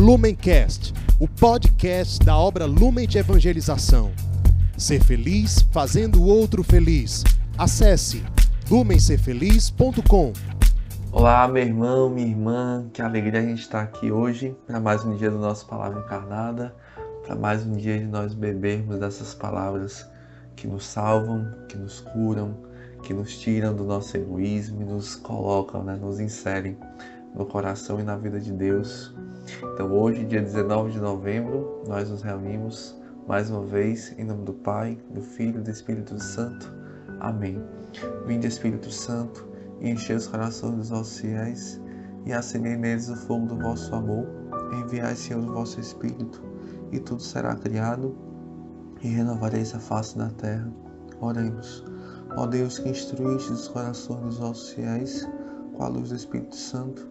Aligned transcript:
Lumencast, 0.00 0.94
o 1.20 1.28
podcast 1.28 2.24
da 2.24 2.34
obra 2.34 2.64
Lumen 2.64 3.06
de 3.06 3.18
Evangelização. 3.18 4.10
Ser 4.74 5.04
feliz 5.04 5.60
fazendo 5.70 6.22
o 6.22 6.26
outro 6.26 6.64
feliz. 6.64 7.22
Acesse 7.58 8.24
lumencerfeliz.com. 8.70 10.32
Olá, 11.12 11.46
meu 11.46 11.62
irmão, 11.62 12.08
minha 12.08 12.28
irmã, 12.28 12.88
que 12.94 13.02
alegria 13.02 13.40
a 13.40 13.42
gente 13.42 13.60
estar 13.60 13.82
aqui 13.82 14.10
hoje 14.10 14.56
para 14.66 14.80
mais 14.80 15.04
um 15.04 15.14
dia 15.14 15.30
do 15.30 15.38
nosso 15.38 15.66
Palavra 15.66 16.00
Encarnada, 16.00 16.74
para 17.26 17.36
mais 17.36 17.66
um 17.66 17.76
dia 17.76 17.98
de 17.98 18.06
nós 18.06 18.32
bebermos 18.32 18.98
dessas 18.98 19.34
palavras 19.34 20.08
que 20.56 20.66
nos 20.66 20.86
salvam, 20.86 21.46
que 21.68 21.76
nos 21.76 22.00
curam, 22.00 22.56
que 23.02 23.12
nos 23.12 23.38
tiram 23.38 23.76
do 23.76 23.84
nosso 23.84 24.16
egoísmo 24.16 24.80
e 24.80 24.84
nos 24.86 25.14
colocam, 25.14 25.84
né, 25.84 25.94
nos 25.94 26.18
inserem 26.18 26.78
no 27.34 27.44
coração 27.44 28.00
e 28.00 28.02
na 28.02 28.16
vida 28.16 28.40
de 28.40 28.50
Deus. 28.50 29.14
Então, 29.74 29.92
hoje, 29.92 30.24
dia 30.24 30.42
19 30.42 30.92
de 30.92 31.00
novembro, 31.00 31.82
nós 31.86 32.10
nos 32.10 32.22
reunimos 32.22 32.96
mais 33.26 33.50
uma 33.50 33.62
vez 33.62 34.14
em 34.18 34.24
nome 34.24 34.44
do 34.44 34.52
Pai, 34.52 34.98
do 35.10 35.20
Filho 35.20 35.60
e 35.60 35.62
do 35.62 35.70
Espírito 35.70 36.20
Santo. 36.20 36.72
Amém. 37.20 37.62
Vinde, 38.26 38.46
Espírito 38.46 38.90
Santo 38.90 39.50
e 39.80 39.90
enchei 39.90 40.16
os 40.16 40.26
corações 40.26 40.76
dos 40.76 40.90
vossos 40.90 41.20
fiéis, 41.20 41.80
e 42.26 42.32
acendei 42.32 42.76
neles 42.76 43.08
o 43.08 43.16
fogo 43.16 43.46
do 43.46 43.56
vosso 43.56 43.94
amor. 43.94 44.26
Enviai, 44.72 45.16
Senhor, 45.16 45.42
o 45.42 45.54
vosso 45.54 45.80
Espírito, 45.80 46.42
e 46.92 47.00
tudo 47.00 47.22
será 47.22 47.54
criado, 47.56 48.14
e 49.02 49.08
renovareis 49.08 49.74
a 49.74 49.80
face 49.80 50.18
da 50.18 50.28
terra. 50.28 50.70
Oremos. 51.20 51.84
Ó 52.36 52.46
Deus 52.46 52.78
que 52.78 52.90
instruíste 52.90 53.52
os 53.52 53.68
corações 53.68 54.20
dos 54.20 54.38
vossos 54.38 54.70
fiéis, 54.70 55.28
com 55.74 55.82
a 55.82 55.88
luz 55.88 56.10
do 56.10 56.16
Espírito 56.16 56.54
Santo, 56.54 57.08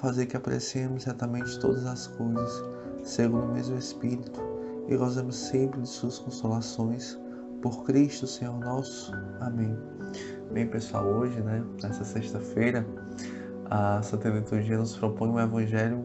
fazer 0.00 0.26
que 0.26 0.36
apreciemos 0.36 1.02
certamente 1.02 1.58
todas 1.60 1.84
as 1.86 2.06
coisas, 2.06 2.64
segundo 3.04 3.44
o 3.44 3.52
mesmo 3.52 3.76
Espírito, 3.76 4.40
e 4.88 4.96
gozemos 4.96 5.36
sempre 5.36 5.80
de 5.82 5.88
suas 5.88 6.18
consolações. 6.18 7.18
Por 7.62 7.84
Cristo, 7.84 8.26
Senhor 8.26 8.58
nosso. 8.58 9.12
Amém. 9.40 9.76
Bem, 10.52 10.66
pessoal, 10.66 11.04
hoje, 11.06 11.38
né, 11.42 11.62
nessa 11.82 12.04
sexta-feira, 12.04 12.86
a 13.66 14.00
Santa 14.02 14.30
Liturgia 14.30 14.78
nos 14.78 14.96
propõe 14.96 15.28
um 15.28 15.38
evangelho 15.38 16.04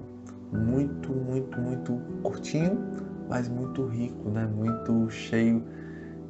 muito, 0.51 1.13
muito, 1.13 1.57
muito 1.59 2.01
curtinho, 2.21 2.77
mas 3.29 3.47
muito 3.47 3.87
rico, 3.87 4.29
né, 4.29 4.45
muito 4.45 5.09
cheio 5.09 5.63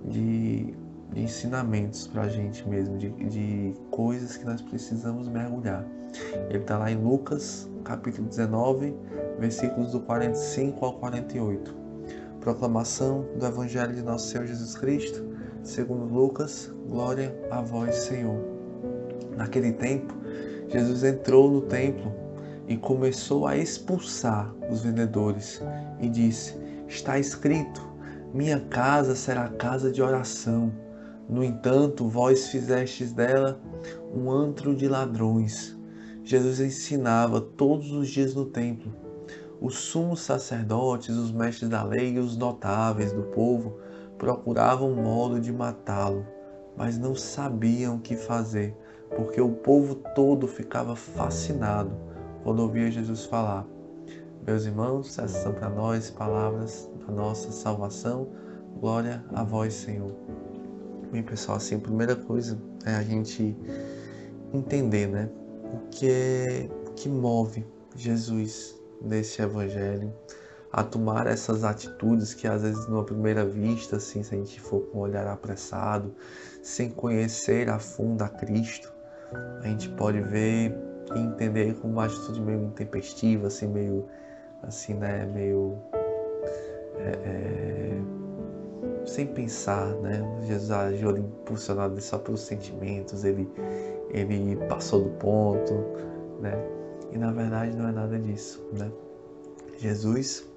de, 0.05 0.75
ensinamentos 1.15 2.07
para 2.07 2.23
a 2.23 2.29
gente 2.29 2.67
mesmo, 2.67 2.97
de, 2.97 3.09
de 3.09 3.73
coisas 3.89 4.37
que 4.37 4.45
nós 4.45 4.61
precisamos 4.61 5.27
mergulhar. 5.27 5.85
Ele 6.49 6.59
está 6.59 6.77
lá 6.77 6.91
em 6.91 6.95
Lucas, 6.95 7.69
capítulo 7.83 8.27
19, 8.27 8.95
versículos 9.39 9.91
do 9.91 10.01
45 10.01 10.85
ao 10.85 10.93
48. 10.99 11.75
Proclamação 12.39 13.25
do 13.37 13.45
Evangelho 13.45 13.93
de 13.93 14.01
Nosso 14.01 14.27
Senhor 14.27 14.45
Jesus 14.45 14.75
Cristo 14.77 15.35
Segundo 15.65 16.05
Lucas, 16.05 16.71
glória 16.87 17.35
a 17.49 17.59
vós, 17.59 17.95
Senhor. 17.95 18.39
Naquele 19.35 19.71
tempo, 19.73 20.13
Jesus 20.69 21.03
entrou 21.03 21.49
no 21.49 21.61
templo 21.63 22.13
e 22.67 22.77
começou 22.77 23.47
a 23.47 23.57
expulsar 23.57 24.53
os 24.69 24.83
vendedores 24.83 25.63
e 25.99 26.07
disse: 26.07 26.55
Está 26.87 27.17
escrito: 27.17 27.81
Minha 28.31 28.59
casa 28.59 29.15
será 29.15 29.49
casa 29.49 29.91
de 29.91 30.03
oração. 30.03 30.71
No 31.27 31.43
entanto, 31.43 32.07
vós 32.07 32.49
fizestes 32.49 33.11
dela 33.11 33.59
um 34.13 34.29
antro 34.29 34.75
de 34.75 34.87
ladrões. 34.87 35.75
Jesus 36.23 36.59
ensinava 36.59 37.41
todos 37.41 37.91
os 37.91 38.07
dias 38.09 38.35
no 38.35 38.45
templo. 38.45 38.93
Os 39.59 39.75
sumos 39.75 40.21
sacerdotes, 40.21 41.15
os 41.15 41.31
mestres 41.31 41.69
da 41.69 41.83
lei 41.83 42.13
e 42.13 42.19
os 42.19 42.37
notáveis 42.37 43.11
do 43.11 43.23
povo 43.23 43.77
procuravam 44.17 44.93
modo 44.93 45.39
de 45.39 45.51
matá-lo, 45.51 46.25
mas 46.77 46.97
não 46.97 47.15
sabiam 47.15 47.95
o 47.95 47.99
que 47.99 48.15
fazer, 48.15 48.75
porque 49.15 49.41
o 49.41 49.51
povo 49.51 49.95
todo 50.13 50.47
ficava 50.47 50.95
fascinado 50.95 51.91
quando 52.43 52.59
ouvia 52.59 52.91
Jesus 52.91 53.25
falar. 53.25 53.65
Meus 54.45 54.65
irmãos, 54.65 55.17
essas 55.17 55.41
são 55.41 55.53
para 55.53 55.69
nós 55.69 56.11
palavras 56.11 56.89
da 57.05 57.11
nossa 57.11 57.51
salvação. 57.51 58.27
Glória 58.79 59.23
a 59.33 59.43
vós, 59.43 59.73
Senhor. 59.73 60.44
Bem, 61.15 61.23
pessoal, 61.23 61.55
assim, 61.55 61.75
a 61.75 61.79
primeira 61.79 62.13
coisa 62.13 62.61
é 62.85 62.93
a 62.93 63.01
gente 63.01 63.55
entender, 64.53 65.07
né, 65.07 65.29
o 65.63 65.87
que 65.89 66.11
é 66.11 66.69
que 66.93 67.07
move 67.07 67.65
Jesus 67.95 68.77
nesse 69.01 69.41
evangelho 69.41 70.13
a 70.73 70.83
tomar 70.83 71.25
essas 71.25 71.63
atitudes 71.63 72.33
que 72.33 72.45
às 72.45 72.63
vezes 72.63 72.85
numa 72.89 73.05
primeira 73.05 73.45
vista, 73.45 73.95
assim, 73.95 74.23
se 74.23 74.35
a 74.35 74.37
gente 74.37 74.59
for 74.59 74.81
com 74.87 74.97
um 74.97 75.01
olhar 75.03 75.25
apressado, 75.25 76.13
sem 76.61 76.89
conhecer 76.89 77.69
a 77.69 77.79
fundo 77.79 78.21
a 78.21 78.27
Cristo, 78.27 78.91
a 79.61 79.67
gente 79.69 79.87
pode 79.91 80.19
ver 80.19 80.75
e 81.15 81.17
entender 81.17 81.75
como 81.75 81.93
uma 81.93 82.07
atitude 82.07 82.41
meio 82.41 82.61
intempestiva, 82.61 83.47
assim, 83.47 83.67
meio, 83.67 84.05
assim, 84.63 84.95
né, 84.95 85.25
meio 85.33 85.77
é, 86.97 87.09
é, 87.23 88.24
sem 89.05 89.27
pensar, 89.27 89.87
né? 89.95 90.21
Jesus 90.45 90.71
agiu 90.71 91.09
ali 91.09 91.21
impulsionado 91.21 91.99
só 92.01 92.17
pelos 92.17 92.41
sentimentos, 92.41 93.23
ele, 93.23 93.49
ele 94.09 94.57
passou 94.67 95.03
do 95.03 95.09
ponto, 95.11 95.73
né? 96.41 96.53
E 97.11 97.17
na 97.17 97.31
verdade 97.31 97.75
não 97.75 97.87
é 97.87 97.91
nada 97.91 98.17
disso, 98.17 98.63
né? 98.73 98.91
Jesus 99.77 100.47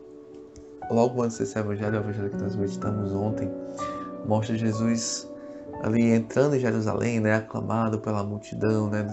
logo 0.91 1.23
antes 1.23 1.39
desse 1.39 1.59
evangelho, 1.59 1.99
o 1.99 2.01
evangelho 2.01 2.31
que 2.31 2.37
nós 2.37 2.57
meditamos 2.57 3.13
ontem, 3.13 3.51
mostra 4.27 4.57
Jesus 4.57 5.29
ali 5.83 6.13
entrando 6.13 6.57
em 6.57 6.59
Jerusalém, 6.59 7.21
né, 7.21 7.37
aclamado 7.37 7.99
pela 8.01 8.25
multidão, 8.25 8.89
né, 8.89 9.07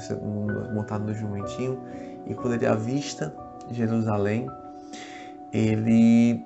montado 0.73 1.05
no 1.05 1.13
jumentinho, 1.13 1.79
e 2.27 2.33
quando 2.33 2.55
ele 2.55 2.65
avista 2.65 3.35
Jerusalém, 3.71 4.47
ele 5.53 6.43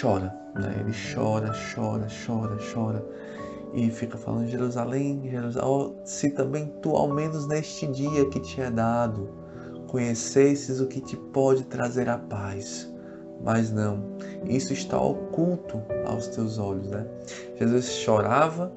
chora, 0.00 0.34
né, 0.54 0.76
ele 0.80 0.92
chora, 1.14 1.52
chora, 1.74 2.06
chora, 2.26 2.56
chora, 2.72 3.06
e 3.74 3.90
fica 3.90 4.18
falando 4.18 4.48
Jerusalém, 4.48 5.22
Jerusalém, 5.30 5.94
se 6.04 6.30
também 6.30 6.72
tu 6.82 6.90
ao 6.90 7.08
menos 7.08 7.46
neste 7.46 7.86
dia 7.86 8.28
que 8.28 8.40
te 8.40 8.60
é 8.60 8.70
dado, 8.70 9.30
conhecesses 9.88 10.80
o 10.80 10.86
que 10.86 11.00
te 11.00 11.16
pode 11.16 11.64
trazer 11.64 12.08
a 12.08 12.18
paz 12.18 12.92
mas 13.44 13.72
não, 13.72 14.04
isso 14.44 14.72
está 14.72 15.00
oculto 15.00 15.82
aos 16.06 16.28
teus 16.28 16.58
olhos, 16.58 16.88
né? 16.88 17.04
Jesus 17.56 17.90
chorava 17.90 18.72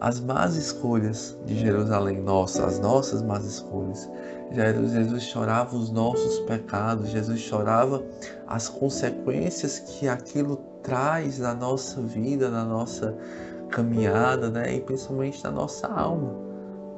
as 0.00 0.18
más 0.18 0.56
escolhas 0.56 1.38
de 1.44 1.58
Jerusalém, 1.58 2.20
nossa, 2.20 2.66
as 2.66 2.80
nossas 2.80 3.22
más 3.22 3.44
escolhas. 3.44 4.10
Jesus 4.54 5.22
chorava 5.22 5.76
os 5.76 5.90
nossos 5.90 6.40
pecados, 6.40 7.08
Jesus 7.08 7.40
chorava 7.40 8.02
as 8.46 8.68
consequências 8.68 9.78
que 9.78 10.08
aquilo 10.08 10.56
traz 10.82 11.38
na 11.38 11.54
nossa 11.54 12.00
vida, 12.00 12.50
na 12.50 12.64
nossa 12.64 13.16
caminhada, 13.70 14.50
né? 14.50 14.74
E 14.74 14.80
principalmente 14.80 15.42
na 15.42 15.50
nossa 15.50 15.86
alma, 15.86 16.34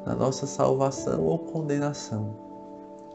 na 0.05 0.15
nossa 0.15 0.47
salvação 0.47 1.23
ou 1.23 1.39
condenação. 1.39 2.45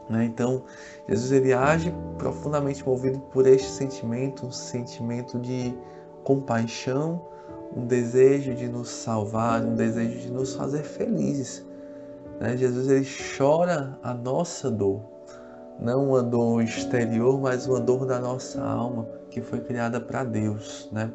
Né? 0.08 0.24
Então, 0.24 0.64
Jesus 1.08 1.30
ele 1.30 1.52
age 1.52 1.94
profundamente 2.18 2.84
movido 2.84 3.20
por 3.32 3.46
este 3.46 3.68
sentimento, 3.68 4.46
um 4.46 4.50
sentimento 4.50 5.38
de 5.38 5.72
compaixão, 6.24 7.22
um 7.76 7.86
desejo 7.86 8.54
de 8.54 8.68
nos 8.68 8.88
salvar, 8.88 9.62
um 9.62 9.76
desejo 9.76 10.18
de 10.18 10.30
nos 10.30 10.54
fazer 10.54 10.82
felizes. 10.82 11.64
Né? 12.40 12.56
Jesus 12.56 12.88
ele 12.88 13.06
chora 13.36 13.98
a 14.02 14.14
nossa 14.14 14.70
dor, 14.70 15.02
não 15.78 16.08
uma 16.08 16.22
dor 16.22 16.62
exterior, 16.62 17.38
mas 17.38 17.66
uma 17.66 17.78
dor 17.78 18.06
da 18.06 18.18
nossa 18.18 18.62
alma 18.64 19.06
que 19.30 19.42
foi 19.42 19.60
criada 19.60 20.00
para 20.00 20.24
Deus, 20.24 20.88
né? 20.90 21.12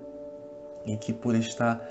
E 0.86 0.96
que 0.96 1.12
por 1.12 1.36
estar 1.36 1.82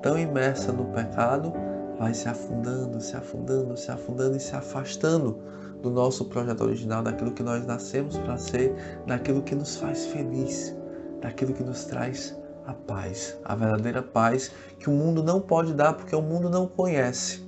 tão 0.00 0.16
imersa 0.16 0.72
no 0.72 0.84
pecado 0.86 1.52
vai 1.98 2.14
se 2.14 2.28
afundando, 2.28 3.00
se 3.00 3.16
afundando, 3.16 3.76
se 3.76 3.90
afundando 3.90 4.36
e 4.36 4.40
se 4.40 4.54
afastando 4.54 5.38
do 5.82 5.90
nosso 5.90 6.24
projeto 6.26 6.62
original, 6.62 7.02
daquilo 7.02 7.32
que 7.32 7.42
nós 7.42 7.66
nascemos 7.66 8.16
para 8.18 8.36
ser, 8.36 8.74
daquilo 9.06 9.42
que 9.42 9.54
nos 9.54 9.76
faz 9.76 10.06
feliz, 10.06 10.74
daquilo 11.20 11.52
que 11.52 11.62
nos 11.62 11.84
traz 11.84 12.36
a 12.66 12.72
paz, 12.72 13.38
a 13.44 13.54
verdadeira 13.54 14.02
paz 14.02 14.50
que 14.78 14.88
o 14.88 14.92
mundo 14.92 15.22
não 15.22 15.40
pode 15.40 15.72
dar 15.74 15.92
porque 15.94 16.14
o 16.14 16.22
mundo 16.22 16.50
não 16.50 16.66
conhece. 16.66 17.45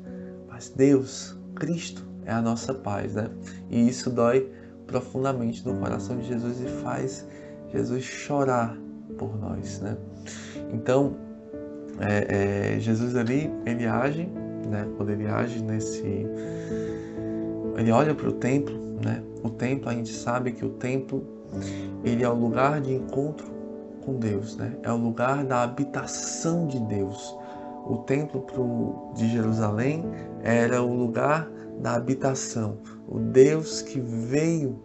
Mas 0.59 0.71
Deus, 0.71 1.37
Cristo 1.55 2.05
é 2.27 2.33
a 2.33 2.43
nossa 2.43 2.75
paz, 2.75 3.15
né? 3.15 3.31
E 3.71 3.89
isso 3.89 4.11
dói 4.11 4.51
profundamente 4.89 5.65
no 5.65 5.79
coração 5.79 6.19
de 6.19 6.27
Jesus 6.27 6.61
e 6.61 6.67
faz 6.83 7.25
Jesus 7.73 8.03
chorar 8.03 8.77
por 9.17 9.39
nós, 9.39 9.79
né? 9.79 9.97
Então, 10.73 11.15
é, 12.01 12.75
é, 12.75 12.81
Jesus 12.81 13.15
ali, 13.15 13.49
ele 13.65 13.87
age, 13.87 14.29
né? 14.69 14.89
Quando 14.97 15.11
ele 15.11 15.29
age 15.29 15.63
nesse 15.63 16.27
ele 17.77 17.93
olha 17.93 18.13
para 18.13 18.29
o 18.29 18.33
templo, 18.33 18.77
né? 19.01 19.23
O 19.45 19.51
templo, 19.51 19.89
a 19.89 19.95
gente 19.95 20.13
sabe 20.13 20.51
que 20.51 20.65
o 20.65 20.71
templo 20.71 21.25
ele 22.03 22.25
é 22.25 22.29
o 22.29 22.35
lugar 22.35 22.81
de 22.81 22.95
encontro 22.95 23.47
com 24.05 24.17
Deus, 24.17 24.57
né? 24.57 24.73
É 24.83 24.91
o 24.91 24.97
lugar 24.97 25.45
da 25.45 25.63
habitação 25.63 26.67
de 26.67 26.81
Deus. 26.81 27.39
O 27.89 27.97
templo 27.99 28.43
pro, 28.43 29.13
de 29.15 29.29
Jerusalém 29.29 30.05
era 30.43 30.83
o 30.83 30.95
lugar 30.95 31.49
da 31.81 31.95
habitação. 31.95 32.79
O 33.09 33.19
Deus 33.19 33.81
que 33.81 33.99
veio 33.99 34.79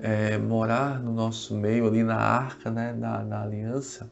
é, 0.00 0.38
morar 0.38 0.98
no 1.00 1.12
nosso 1.12 1.54
meio, 1.54 1.86
ali 1.86 2.02
na 2.02 2.16
arca 2.16 2.70
né, 2.70 2.94
da, 2.94 3.22
da 3.22 3.42
aliança. 3.42 4.10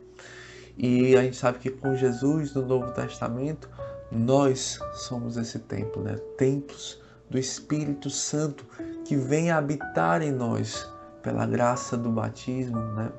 E 0.77 1.17
a 1.17 1.23
gente 1.23 1.37
sabe 1.37 1.59
que 1.59 1.71
com 1.71 1.95
Jesus 1.95 2.53
no 2.55 2.67
Novo 2.67 2.93
Testamento, 2.93 3.71
nós 4.11 4.79
somos 4.93 5.37
esse 5.37 5.59
templo, 5.61 6.03
né? 6.03 6.17
templos 6.37 7.01
do 7.31 7.39
Espírito 7.39 8.11
Santo 8.11 8.67
que 9.05 9.17
vem 9.17 9.51
habitar 9.51 10.21
em 10.21 10.33
nós 10.33 10.89
pela 11.23 11.47
graça 11.47 11.97
do 11.97 12.11
batismo, 12.11 12.79
né? 12.93 13.11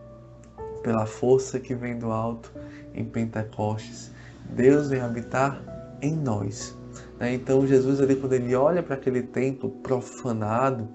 pela 0.83 1.05
força 1.05 1.59
que 1.59 1.73
vem 1.73 1.97
do 1.97 2.11
alto 2.11 2.51
em 2.93 3.03
Pentecostes. 3.03 4.11
Deus 4.53 4.87
vem 4.87 5.01
habitar 5.01 5.61
em 6.01 6.15
nós. 6.15 6.77
Né? 7.19 7.33
Então 7.33 7.65
Jesus 7.65 8.01
ali 8.01 8.15
quando 8.15 8.33
ele 8.33 8.55
olha 8.55 8.83
para 8.83 8.95
aquele 8.95 9.21
templo 9.21 9.69
profanado, 9.69 10.87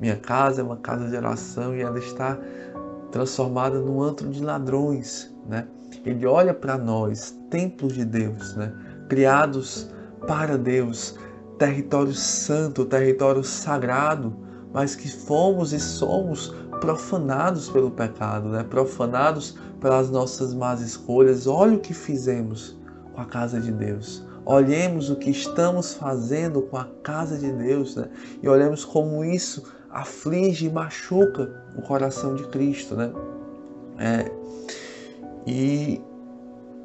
minha 0.00 0.16
casa 0.16 0.60
é 0.60 0.64
uma 0.64 0.76
casa 0.76 1.08
de 1.08 1.16
oração 1.16 1.74
e 1.76 1.80
ela 1.80 1.98
está 1.98 2.38
transformada 3.10 3.78
num 3.78 4.02
antro 4.02 4.28
de 4.28 4.42
ladrões, 4.42 5.32
né? 5.48 5.68
Ele 6.04 6.26
olha 6.26 6.52
para 6.52 6.76
nós, 6.76 7.38
templos 7.48 7.94
de 7.94 8.04
Deus, 8.04 8.56
né? 8.56 8.72
Criados 9.08 9.88
para 10.26 10.58
Deus, 10.58 11.16
território 11.58 12.12
santo, 12.12 12.84
território 12.84 13.44
sagrado, 13.44 14.34
mas 14.72 14.96
que 14.96 15.08
fomos 15.08 15.72
e 15.72 15.78
somos 15.78 16.52
profanados 16.80 17.68
pelo 17.68 17.92
pecado, 17.92 18.48
né? 18.48 18.64
Profanados 18.64 19.56
pelas 19.80 20.10
nossas 20.10 20.52
más 20.52 20.80
escolhas. 20.80 21.46
Olha 21.46 21.76
o 21.76 21.80
que 21.80 21.94
fizemos 21.94 22.76
com 23.14 23.20
a 23.20 23.24
casa 23.24 23.60
de 23.60 23.70
Deus. 23.70 24.24
Olhemos 24.44 25.08
o 25.08 25.16
que 25.16 25.30
estamos 25.30 25.94
fazendo 25.94 26.62
com 26.62 26.76
a 26.76 26.86
casa 27.02 27.38
de 27.38 27.50
Deus, 27.50 27.96
né? 27.96 28.08
E 28.42 28.48
olhemos 28.48 28.84
como 28.84 29.24
isso 29.24 29.72
aflige 29.90 30.66
e 30.66 30.70
machuca 30.70 31.64
o 31.76 31.82
coração 31.82 32.34
de 32.34 32.44
Cristo, 32.48 32.94
né? 32.96 33.12
É, 33.98 34.30
e 35.46 36.00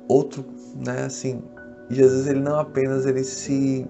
outro, 0.07 0.45
né, 0.75 1.05
assim, 1.05 1.41
Jesus 1.89 2.27
ele 2.27 2.39
não 2.39 2.59
apenas 2.59 3.05
ele 3.05 3.23
se 3.23 3.87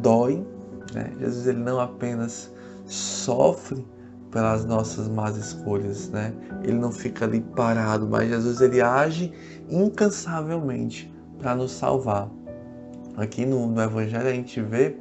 dói, 0.00 0.46
né? 0.94 1.12
Jesus 1.18 1.46
ele 1.46 1.58
não 1.58 1.80
apenas 1.80 2.52
sofre 2.86 3.84
pelas 4.30 4.64
nossas 4.64 5.08
más 5.08 5.36
escolhas, 5.36 6.08
né? 6.10 6.32
Ele 6.62 6.78
não 6.78 6.92
fica 6.92 7.24
ali 7.24 7.40
parado, 7.40 8.06
mas 8.06 8.28
Jesus 8.28 8.60
ele 8.60 8.80
age 8.80 9.32
incansavelmente 9.68 11.12
para 11.38 11.54
nos 11.54 11.72
salvar. 11.72 12.30
Aqui 13.16 13.44
no, 13.44 13.66
no 13.66 13.82
Evangelho 13.82 14.28
a 14.28 14.32
gente 14.32 14.60
vê 14.60 14.96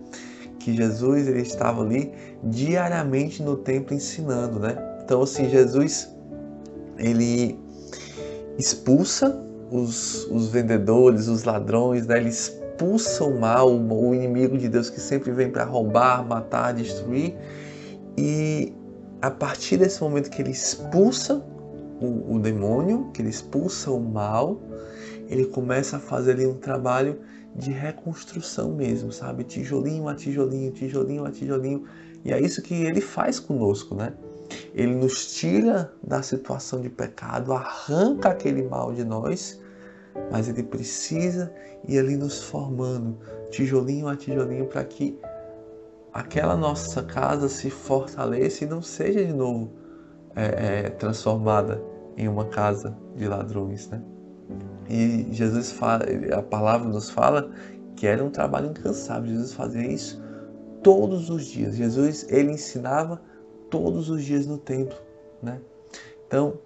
que 0.59 0.75
Jesus 0.75 1.27
ele 1.27 1.41
estava 1.41 1.83
ali 1.83 2.11
diariamente 2.43 3.43
no 3.43 3.57
templo 3.57 3.93
ensinando, 3.95 4.59
né? 4.59 4.75
Então 5.03 5.21
assim 5.21 5.49
Jesus 5.49 6.09
ele 6.97 7.59
expulsa 8.57 9.43
os, 9.71 10.25
os 10.31 10.49
vendedores, 10.49 11.27
os 11.27 11.43
ladrões, 11.43 12.07
né? 12.07 12.17
ele 12.17 12.29
expulsa 12.29 13.23
o 13.23 13.39
mal, 13.39 13.69
o 13.69 14.15
inimigo 14.15 14.57
de 14.57 14.69
Deus 14.69 14.89
que 14.89 14.99
sempre 14.99 15.31
vem 15.31 15.51
para 15.51 15.63
roubar, 15.63 16.25
matar, 16.25 16.73
destruir. 16.73 17.35
E 18.17 18.73
a 19.21 19.31
partir 19.31 19.77
desse 19.77 20.01
momento 20.01 20.29
que 20.29 20.41
ele 20.41 20.51
expulsa 20.51 21.43
o, 21.99 22.35
o 22.35 22.39
demônio, 22.39 23.09
que 23.13 23.21
ele 23.21 23.29
expulsa 23.29 23.91
o 23.91 23.99
mal, 23.99 24.61
ele 25.27 25.45
começa 25.45 25.97
a 25.97 25.99
fazer 25.99 26.33
ali 26.33 26.45
um 26.45 26.55
trabalho 26.55 27.19
de 27.55 27.71
reconstrução 27.71 28.73
mesmo, 28.73 29.11
sabe? 29.11 29.43
Tijolinho 29.43 30.07
a 30.07 30.15
tijolinho, 30.15 30.71
tijolinho 30.71 31.25
a 31.25 31.31
tijolinho. 31.31 31.85
E 32.23 32.31
é 32.31 32.39
isso 32.39 32.61
que 32.61 32.73
ele 32.73 33.01
faz 33.01 33.39
conosco, 33.39 33.95
né? 33.95 34.13
Ele 34.73 34.95
nos 34.95 35.33
tira 35.33 35.91
da 36.03 36.21
situação 36.21 36.79
de 36.79 36.89
pecado, 36.89 37.51
arranca 37.51 38.29
aquele 38.29 38.63
mal 38.63 38.93
de 38.93 39.03
nós, 39.03 39.59
mas 40.31 40.47
ele 40.47 40.63
precisa 40.63 41.51
ir 41.87 41.99
ali 41.99 42.15
nos 42.15 42.43
formando, 42.43 43.17
tijolinho 43.49 44.07
a 44.07 44.15
tijolinho, 44.15 44.67
para 44.67 44.83
que 44.83 45.19
aquela 46.17 46.57
nossa 46.57 47.03
casa 47.03 47.47
se 47.47 47.69
fortaleça 47.69 48.63
e 48.63 48.67
não 48.67 48.81
seja 48.81 49.23
de 49.23 49.31
novo 49.31 49.71
é, 50.35 50.45
é, 50.85 50.89
transformada 50.89 51.79
em 52.17 52.27
uma 52.27 52.45
casa 52.45 52.97
de 53.15 53.27
ladrões, 53.27 53.87
né? 53.87 54.01
E 54.89 55.27
Jesus 55.31 55.71
fala, 55.71 56.05
a 56.35 56.41
palavra 56.41 56.89
nos 56.89 57.11
fala 57.11 57.51
que 57.95 58.07
era 58.07 58.23
um 58.23 58.31
trabalho 58.31 58.71
incansável. 58.71 59.29
Jesus 59.29 59.53
fazia 59.53 59.85
isso 59.85 60.19
todos 60.81 61.29
os 61.29 61.45
dias. 61.45 61.75
Jesus 61.75 62.25
ele 62.29 62.51
ensinava 62.51 63.21
todos 63.69 64.09
os 64.09 64.23
dias 64.23 64.47
no 64.47 64.57
templo, 64.57 64.97
né? 65.43 65.61
Então 66.25 66.57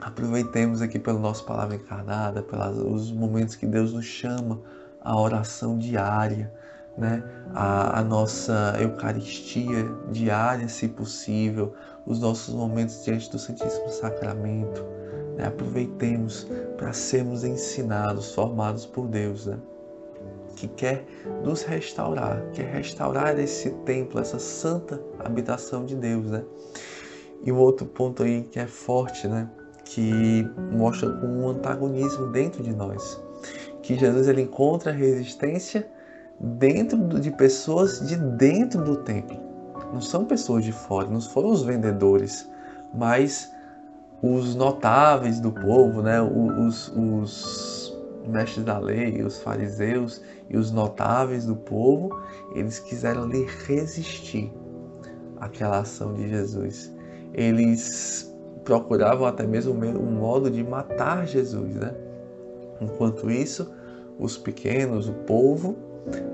aproveitemos 0.00 0.82
aqui 0.82 0.98
pelo 0.98 1.20
nosso 1.20 1.44
palavra 1.44 1.76
encarnada, 1.76 2.42
pelos 2.42 3.12
momentos 3.12 3.54
que 3.54 3.66
Deus 3.66 3.92
nos 3.92 4.06
chama, 4.06 4.60
a 5.00 5.16
oração 5.16 5.78
diária, 5.78 6.52
né? 6.96 7.22
A, 7.54 8.00
a, 8.00 8.04
nossa 8.04 8.76
Eucaristia 8.80 9.88
diária, 10.10 10.68
se 10.68 10.88
possível, 10.88 11.74
os 12.06 12.20
nossos 12.20 12.54
momentos 12.54 13.04
diante 13.04 13.30
do 13.30 13.38
Santíssimo 13.38 13.88
Sacramento 13.88 14.84
né? 15.36 15.46
Aproveitemos 15.46 16.46
para 16.76 16.92
sermos 16.92 17.44
ensinados, 17.44 18.34
formados 18.34 18.86
por 18.86 19.06
Deus, 19.06 19.46
né? 19.46 19.58
que 20.56 20.68
quer 20.68 21.04
nos 21.44 21.62
restaurar, 21.62 22.42
quer 22.54 22.72
restaurar 22.72 23.38
esse 23.38 23.70
templo, 23.84 24.18
essa 24.18 24.38
santa 24.38 24.98
habitação 25.18 25.84
de 25.84 25.94
Deus, 25.94 26.30
né? 26.30 26.42
E 27.44 27.52
um 27.52 27.58
outro 27.58 27.84
ponto 27.84 28.22
aí 28.22 28.42
que 28.42 28.58
é 28.58 28.66
forte, 28.66 29.28
né? 29.28 29.50
Que 29.84 30.48
mostra 30.72 31.10
um 31.10 31.50
antagonismo 31.50 32.28
dentro 32.28 32.62
de 32.62 32.74
nós, 32.74 33.22
que 33.82 33.98
Jesus 33.98 34.28
ele 34.28 34.40
encontra 34.40 34.90
resistência 34.92 35.86
dentro 36.40 36.98
de 37.20 37.30
pessoas 37.30 38.06
de 38.06 38.16
dentro 38.16 38.84
do 38.84 38.96
templo. 38.96 39.36
Não 39.92 40.00
são 40.00 40.24
pessoas 40.24 40.64
de 40.64 40.72
fora, 40.72 41.08
não 41.08 41.20
foram 41.20 41.50
os 41.50 41.62
vendedores, 41.62 42.48
mas 42.94 43.50
os 44.22 44.54
notáveis 44.54 45.40
do 45.40 45.52
povo, 45.52 46.02
né, 46.02 46.20
os, 46.20 46.88
os 46.88 47.96
mestres 48.26 48.64
da 48.64 48.78
lei, 48.78 49.22
os 49.22 49.38
fariseus 49.38 50.22
e 50.50 50.56
os 50.56 50.70
notáveis 50.72 51.46
do 51.46 51.54
povo, 51.54 52.20
eles 52.54 52.78
quiseram 52.78 53.24
ali 53.24 53.46
resistir 53.66 54.52
àquela 55.38 55.80
ação 55.80 56.14
de 56.14 56.28
Jesus. 56.28 56.92
Eles 57.32 58.34
procuravam 58.64 59.26
até 59.26 59.46
mesmo 59.46 59.72
um 59.72 60.12
modo 60.12 60.50
de 60.50 60.64
matar 60.64 61.26
Jesus, 61.26 61.74
né? 61.76 61.94
Enquanto 62.80 63.30
isso, 63.30 63.70
os 64.18 64.36
pequenos, 64.36 65.08
o 65.08 65.12
povo, 65.12 65.76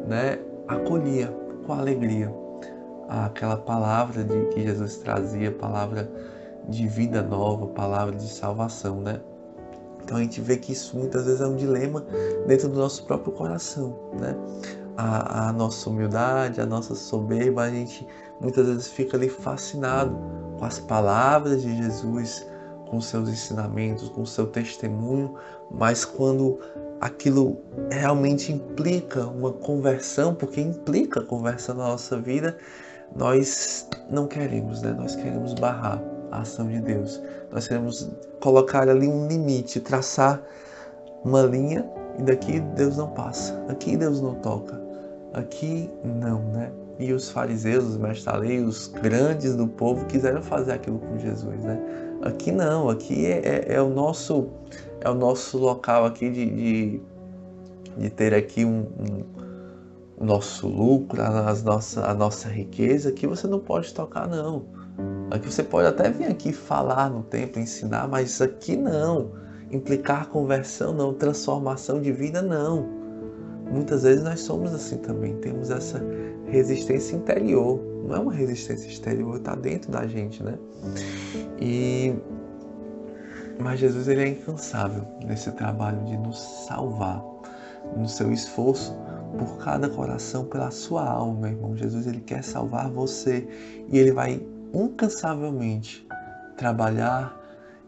né, 0.07 0.39
acolhia 0.69 1.35
com 1.67 1.73
alegria 1.73 2.43
aquela 3.09 3.57
palavra 3.57 4.25
de 4.25 4.47
que 4.47 4.63
Jesus 4.63 4.97
trazia, 4.99 5.53
palavra 5.53 6.11
de 6.69 6.87
vida 6.87 7.23
nova, 7.23 7.67
palavra 7.69 8.15
de 8.15 8.29
salvação, 8.29 9.01
né? 9.01 9.21
Então 10.03 10.17
a 10.17 10.21
gente 10.21 10.41
vê 10.41 10.57
que 10.57 10.73
isso 10.73 10.97
muitas 10.97 11.27
vezes 11.27 11.41
é 11.41 11.47
um 11.47 11.57
dilema 11.57 12.05
dentro 12.47 12.69
do 12.69 12.79
nosso 12.79 13.05
próprio 13.05 13.33
coração, 13.33 13.97
né? 14.19 14.35
A, 14.97 15.49
a 15.49 15.53
nossa 15.53 15.89
humildade, 15.89 16.61
a 16.61 16.67
nossa 16.67 16.95
soberba, 16.95 17.63
a 17.63 17.71
gente 17.71 18.07
muitas 18.41 18.67
vezes 18.67 18.89
fica 18.89 19.17
ali 19.17 19.29
fascinado 19.29 20.17
com 20.59 20.65
as 20.65 20.79
palavras 20.79 21.63
de 21.63 21.77
Jesus, 21.77 22.47
com 22.89 23.01
seus 23.01 23.29
ensinamentos, 23.29 24.09
com 24.11 24.25
seu 24.27 24.47
testemunho, 24.47 25.35
mas 25.71 26.05
quando 26.05 26.59
aquilo 27.03 27.59
realmente 27.91 28.53
implica 28.53 29.27
uma 29.27 29.53
conversão, 29.53 30.37
porque 30.37 30.61
implica 30.61 31.21
conversão 31.21 31.75
na 31.75 31.89
nossa 31.89 32.17
vida, 32.21 32.57
nós 33.17 33.89
não 34.09 34.29
queremos, 34.29 34.81
né? 34.83 34.93
Nós 34.93 35.17
queremos 35.17 35.53
barrar 35.55 36.01
a 36.31 36.43
ação 36.43 36.69
de 36.69 36.81
Deus. 36.81 37.21
Nós 37.51 37.67
queremos 37.67 38.09
colocar 38.41 38.89
ali 38.89 39.09
um 39.09 39.27
limite, 39.27 39.81
traçar 39.81 40.41
uma 41.25 41.43
linha 41.43 41.85
e 42.21 42.23
daqui 42.23 42.61
Deus 42.77 42.97
não 42.97 43.09
passa, 43.09 43.61
aqui 43.69 43.97
Deus 43.97 44.21
não 44.21 44.37
toca, 44.37 44.81
aqui 45.35 45.91
não, 46.05 46.41
né? 46.53 46.71
E 47.01 47.13
os 47.13 47.29
fariseus, 47.31 47.85
os 47.85 47.97
mestres 47.97 48.27
da 48.27 48.37
lei, 48.37 48.61
os 48.61 48.87
grandes 48.87 49.57
do 49.57 49.67
povo 49.67 50.07
quiseram 50.07 50.41
fazer 50.41 50.75
aquilo 50.75 51.01
com 51.01 51.19
Jesus, 51.19 51.65
né? 51.65 51.81
Aqui 52.23 52.53
não, 52.53 52.89
aqui 52.89 53.27
é, 53.27 53.67
é, 53.69 53.75
é 53.75 53.83
o 53.83 53.89
nosso 53.91 54.49
é 55.01 55.11
o 55.11 55.15
nosso 55.15 55.59
local 55.59 56.05
aqui 56.05 56.31
de, 56.31 56.47
de, 56.47 57.03
de 57.99 58.11
ter 58.11 58.33
aqui 58.33 58.65
um, 58.65 58.87
um 58.99 59.43
o 60.17 60.25
nosso 60.25 60.69
lucro, 60.69 61.21
a, 61.21 61.53
nossa, 61.65 62.07
a 62.07 62.15
nossa 62.15 62.49
riqueza, 62.49 63.11
que 63.11 63.27
você 63.27 63.49
não 63.49 63.59
pode 63.59 63.93
tocar 63.93 64.29
não 64.29 64.65
Aqui 65.31 65.51
você 65.51 65.63
pode 65.63 65.89
até 65.89 66.11
vir 66.11 66.27
aqui 66.27 66.53
falar 66.53 67.11
no 67.11 67.23
templo, 67.23 67.61
ensinar, 67.61 68.07
mas 68.07 68.41
aqui 68.41 68.77
não. 68.77 69.31
Implicar 69.71 70.29
conversão 70.29 70.93
não, 70.93 71.15
transformação 71.15 72.01
de 72.01 72.13
vida 72.13 72.43
não. 72.43 72.87
Muitas 73.71 74.03
vezes 74.03 74.23
nós 74.23 74.41
somos 74.41 74.75
assim 74.75 74.99
também, 74.99 75.35
temos 75.37 75.71
essa 75.71 76.05
resistência 76.47 77.17
interior. 77.17 77.81
Não 78.07 78.17
é 78.17 78.19
uma 78.19 78.33
resistência 78.33 78.87
exterior, 78.87 79.37
está 79.37 79.55
dentro 79.55 79.91
da 79.91 80.07
gente, 80.07 80.43
né? 80.43 80.59
E 81.65 82.13
mas 83.61 83.79
Jesus 83.79 84.09
ele 84.09 84.23
é 84.23 84.29
incansável 84.29 85.07
nesse 85.25 85.53
trabalho 85.53 86.05
de 86.05 86.17
nos 86.17 86.37
salvar, 86.67 87.23
no 87.97 88.09
seu 88.09 88.33
esforço 88.33 88.97
por 89.39 89.59
cada 89.59 89.89
coração, 89.89 90.45
pela 90.47 90.73
sua 90.73 91.05
alma, 91.09 91.49
irmão. 91.49 91.77
Jesus 91.77 92.09
ele 92.09 92.21
quer 92.21 92.43
salvar 92.43 92.91
você 92.91 93.47
e 93.89 93.97
ele 93.97 94.11
vai 94.11 94.45
incansavelmente 94.75 96.05
trabalhar 96.57 97.39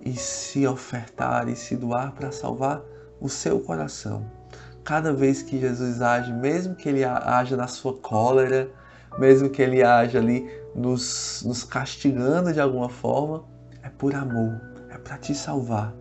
e 0.00 0.12
se 0.14 0.64
ofertar 0.68 1.48
e 1.48 1.56
se 1.56 1.74
doar 1.74 2.12
para 2.12 2.30
salvar 2.30 2.80
o 3.20 3.28
seu 3.28 3.58
coração. 3.58 4.24
Cada 4.84 5.12
vez 5.12 5.42
que 5.42 5.58
Jesus 5.58 6.00
age, 6.00 6.32
mesmo 6.32 6.76
que 6.76 6.88
ele 6.88 7.02
haja 7.02 7.56
na 7.56 7.66
sua 7.66 7.94
cólera, 7.94 8.70
mesmo 9.18 9.50
que 9.50 9.60
ele 9.60 9.82
haja 9.82 10.18
ali 10.18 10.48
nos, 10.74 11.42
nos 11.44 11.64
castigando 11.64 12.52
de 12.52 12.60
alguma 12.60 12.88
forma, 12.88 13.52
é 13.84 13.90
por 13.90 14.14
amor, 14.14 14.58
é 14.88 14.96
para 14.96 15.18
te 15.18 15.34
salvar, 15.34 15.94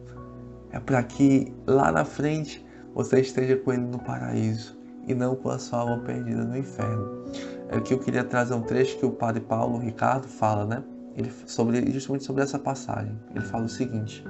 é 0.71 0.79
para 0.79 1.03
que 1.03 1.53
lá 1.67 1.91
na 1.91 2.05
frente 2.05 2.65
você 2.95 3.19
esteja 3.19 3.57
com 3.57 3.73
ele 3.73 3.83
no 3.83 3.99
paraíso 3.99 4.77
e 5.05 5.13
não 5.13 5.35
com 5.35 5.49
a 5.49 5.59
sua 5.59 5.79
alma 5.79 5.99
perdida 5.99 6.45
no 6.45 6.57
inferno. 6.57 7.25
É 7.69 7.79
que 7.79 7.93
eu 7.93 7.99
queria 7.99 8.23
trazer 8.23 8.53
um 8.53 8.61
trecho 8.61 8.97
que 8.97 9.05
o 9.05 9.11
padre 9.11 9.41
Paulo 9.41 9.79
Ricardo 9.79 10.27
fala, 10.27 10.65
né? 10.65 10.83
Ele, 11.15 11.31
sobre, 11.45 11.91
justamente 11.91 12.23
sobre 12.23 12.41
essa 12.41 12.57
passagem. 12.57 13.19
Ele 13.31 13.43
fala 13.43 13.65
o 13.65 13.69
seguinte: 13.69 14.25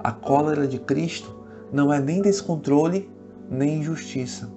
A 0.00 0.10
cólera 0.10 0.66
de 0.66 0.78
Cristo 0.78 1.44
não 1.72 1.92
é 1.92 2.00
nem 2.00 2.20
descontrole 2.20 3.10
nem 3.48 3.80
injustiça, 3.80 4.48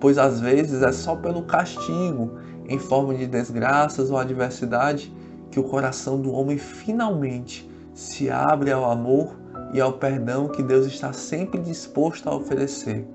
pois 0.00 0.18
às 0.18 0.40
vezes 0.40 0.82
é 0.82 0.92
só 0.92 1.14
pelo 1.14 1.42
castigo, 1.44 2.38
em 2.68 2.78
forma 2.78 3.14
de 3.14 3.26
desgraças 3.26 4.10
ou 4.10 4.18
adversidade, 4.18 5.12
que 5.50 5.60
o 5.60 5.64
coração 5.64 6.20
do 6.20 6.32
homem 6.32 6.58
finalmente 6.58 7.69
se 8.00 8.30
abre 8.30 8.72
ao 8.72 8.90
amor 8.90 9.36
e 9.74 9.80
ao 9.80 9.92
perdão 9.92 10.48
que 10.48 10.62
Deus 10.62 10.86
está 10.86 11.12
sempre 11.12 11.60
disposto 11.60 12.30
a 12.30 12.34
oferecer. 12.34 13.06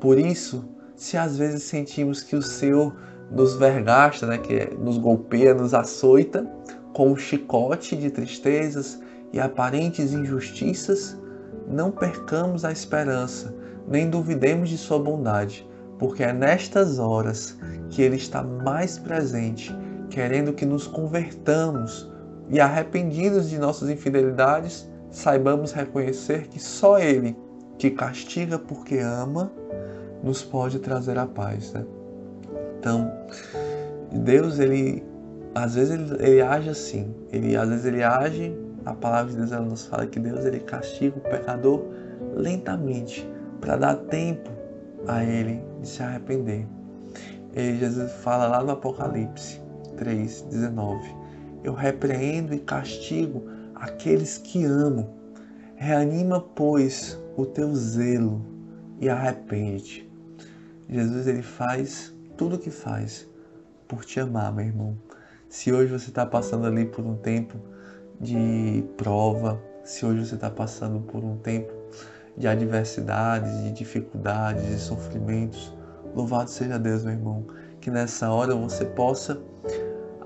Por 0.00 0.18
isso, 0.18 0.68
se 0.96 1.16
às 1.16 1.38
vezes 1.38 1.62
sentimos 1.62 2.20
que 2.20 2.34
o 2.34 2.42
Senhor 2.42 2.96
nos 3.30 3.54
vergasta, 3.54 4.26
né, 4.26 4.38
que 4.38 4.74
nos 4.74 4.98
golpeia, 4.98 5.54
nos 5.54 5.72
açoita 5.72 6.44
com 6.92 7.12
um 7.12 7.16
chicote 7.16 7.94
de 7.94 8.10
tristezas 8.10 9.00
e 9.32 9.38
aparentes 9.38 10.12
injustiças, 10.12 11.16
não 11.68 11.92
percamos 11.92 12.64
a 12.64 12.72
esperança, 12.72 13.54
nem 13.86 14.10
duvidemos 14.10 14.68
de 14.68 14.78
sua 14.78 14.98
bondade, 14.98 15.64
porque 15.96 16.24
é 16.24 16.32
nestas 16.32 16.98
horas 16.98 17.56
que 17.88 18.02
ele 18.02 18.16
está 18.16 18.42
mais 18.42 18.98
presente, 18.98 19.72
querendo 20.10 20.52
que 20.52 20.66
nos 20.66 20.88
convertamos 20.88 22.10
e 22.50 22.60
arrependidos 22.60 23.48
de 23.48 23.58
nossas 23.58 23.90
infidelidades, 23.90 24.88
saibamos 25.10 25.72
reconhecer 25.72 26.48
que 26.48 26.60
só 26.60 26.98
ele, 26.98 27.36
que 27.78 27.90
castiga 27.90 28.58
porque 28.58 28.98
ama, 28.98 29.52
nos 30.22 30.42
pode 30.42 30.78
trazer 30.78 31.18
a 31.18 31.26
paz. 31.26 31.72
Né? 31.72 31.84
Então, 32.78 33.10
Deus, 34.12 34.58
ele 34.58 35.04
às 35.54 35.74
vezes 35.74 35.92
ele, 35.92 36.24
ele, 36.24 36.40
age 36.40 36.70
assim. 36.70 37.14
Ele 37.32 37.56
às 37.56 37.68
vezes 37.68 37.84
ele 37.84 38.02
age, 38.02 38.56
a 38.84 38.94
palavra 38.94 39.32
de 39.32 39.38
Deus 39.38 39.52
ela 39.52 39.64
nos 39.64 39.86
fala 39.86 40.06
que 40.06 40.18
Deus 40.18 40.44
ele 40.44 40.60
castiga 40.60 41.16
o 41.16 41.20
pecador 41.20 41.84
lentamente 42.34 43.28
para 43.60 43.76
dar 43.76 43.96
tempo 43.96 44.50
a 45.06 45.24
ele 45.24 45.62
de 45.80 45.88
se 45.88 46.02
arrepender. 46.02 46.66
E 47.54 47.76
Jesus 47.76 48.12
fala 48.22 48.46
lá 48.46 48.62
no 48.62 48.72
Apocalipse 48.72 49.60
3:19. 49.96 51.17
Eu 51.62 51.74
repreendo 51.74 52.54
e 52.54 52.58
castigo 52.58 53.44
aqueles 53.74 54.38
que 54.38 54.64
amo. 54.64 55.14
Reanima, 55.76 56.40
pois, 56.40 57.18
o 57.36 57.46
teu 57.46 57.74
zelo 57.74 58.44
e 59.00 59.08
arrepende. 59.08 60.10
Jesus 60.88 61.26
ele 61.26 61.42
faz 61.42 62.14
tudo 62.36 62.56
o 62.56 62.58
que 62.58 62.70
faz 62.70 63.28
por 63.86 64.04
te 64.04 64.20
amar, 64.20 64.52
meu 64.52 64.64
irmão. 64.64 64.98
Se 65.48 65.72
hoje 65.72 65.92
você 65.92 66.08
está 66.08 66.26
passando 66.26 66.66
ali 66.66 66.84
por 66.84 67.04
um 67.04 67.16
tempo 67.16 67.58
de 68.20 68.84
prova, 68.96 69.60
se 69.84 70.04
hoje 70.04 70.26
você 70.26 70.34
está 70.34 70.50
passando 70.50 71.00
por 71.00 71.24
um 71.24 71.38
tempo 71.38 71.72
de 72.36 72.46
adversidades, 72.46 73.62
de 73.62 73.72
dificuldades, 73.72 74.66
de 74.66 74.78
sofrimentos, 74.78 75.74
louvado 76.14 76.50
seja 76.50 76.78
Deus, 76.78 77.04
meu 77.04 77.14
irmão, 77.14 77.46
que 77.80 77.90
nessa 77.90 78.30
hora 78.30 78.54
você 78.54 78.84
possa 78.84 79.40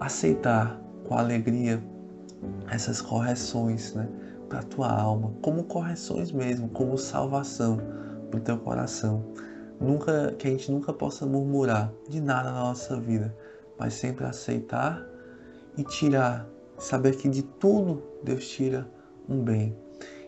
aceitar 0.00 0.81
com 1.12 1.19
alegria 1.19 1.83
essas 2.71 3.02
correções, 3.02 3.92
né, 3.92 4.09
para 4.49 4.61
a 4.61 4.62
tua 4.62 4.90
alma, 4.90 5.33
como 5.42 5.64
correções 5.64 6.33
mesmo, 6.33 6.69
como 6.71 6.97
salvação 6.97 7.78
para 8.31 8.38
o 8.38 8.42
teu 8.42 8.57
coração 8.59 9.23
nunca 9.78 10.33
que 10.38 10.49
a 10.49 10.50
gente 10.50 10.71
nunca 10.71 10.92
possa 10.92 11.26
murmurar 11.26 11.92
de 12.09 12.21
nada 12.21 12.50
na 12.50 12.61
nossa 12.61 12.99
vida, 12.99 13.35
mas 13.78 13.95
sempre 13.95 14.25
aceitar 14.25 15.04
e 15.76 15.85
tirar, 15.85 16.47
saber 16.78 17.16
que 17.16 17.28
de 17.28 17.42
tudo 17.42 18.02
Deus 18.23 18.49
tira 18.49 18.87
um 19.28 19.42
bem 19.42 19.76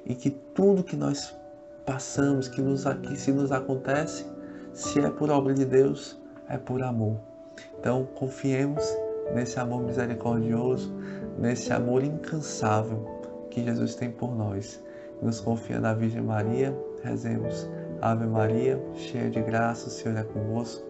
e 0.04 0.14
que 0.14 0.30
tudo 0.30 0.82
que 0.82 0.96
nós 0.96 1.34
passamos, 1.86 2.48
que 2.48 2.60
nos 2.60 2.84
que 2.84 3.16
se 3.16 3.32
nos 3.32 3.52
acontece, 3.52 4.26
se 4.72 5.00
é 5.00 5.08
por 5.08 5.30
obra 5.30 5.54
de 5.54 5.64
Deus, 5.64 6.20
é 6.48 6.58
por 6.58 6.82
amor. 6.82 7.18
Então, 7.78 8.06
confiemos 8.16 8.84
nesse 9.32 9.58
amor 9.58 9.82
misericordioso, 9.82 10.92
nesse 11.38 11.72
amor 11.72 12.02
incansável 12.02 13.04
que 13.50 13.62
Jesus 13.64 13.94
tem 13.94 14.10
por 14.10 14.34
nós. 14.34 14.82
Nos 15.22 15.40
confia 15.40 15.80
na 15.80 15.94
Virgem 15.94 16.22
Maria, 16.22 16.76
rezemos. 17.02 17.68
Ave 18.02 18.26
Maria, 18.26 18.78
cheia 18.94 19.30
de 19.30 19.40
graça, 19.40 19.86
o 19.86 19.90
Senhor 19.90 20.18
é 20.18 20.24
convosco. 20.24 20.84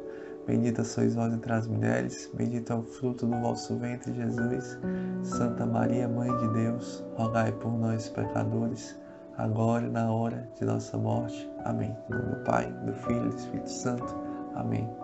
Bendita 0.46 0.84
sois 0.84 1.14
vós 1.14 1.32
entre 1.32 1.52
as 1.52 1.66
mulheres, 1.66 2.30
bendito 2.34 2.72
é 2.72 2.76
o 2.76 2.82
fruto 2.82 3.26
do 3.26 3.38
vosso 3.40 3.76
ventre, 3.78 4.12
Jesus. 4.12 4.78
Santa 5.22 5.64
Maria, 5.64 6.06
Mãe 6.06 6.34
de 6.36 6.48
Deus, 6.52 7.04
rogai 7.16 7.50
por 7.52 7.72
nós, 7.78 8.10
pecadores, 8.10 8.98
agora 9.38 9.86
e 9.86 9.90
na 9.90 10.12
hora 10.12 10.46
de 10.58 10.64
nossa 10.64 10.98
morte. 10.98 11.50
Amém. 11.64 11.96
Em 12.10 12.14
nome 12.14 12.34
do 12.34 12.44
Pai, 12.44 12.70
do 12.84 12.92
Filho 12.92 13.26
e 13.26 13.28
do 13.30 13.36
Espírito 13.36 13.70
Santo. 13.70 14.14
Amém. 14.54 15.03